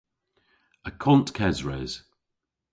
Akont 0.89 1.29
kesres. 1.37 1.93